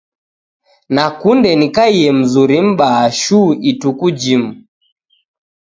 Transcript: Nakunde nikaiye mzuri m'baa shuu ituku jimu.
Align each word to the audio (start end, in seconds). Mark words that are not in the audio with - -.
Nakunde 0.93 1.49
nikaiye 1.59 2.09
mzuri 2.19 2.57
m'baa 2.67 3.05
shuu 3.21 3.49
ituku 3.71 4.07
jimu. 4.21 4.51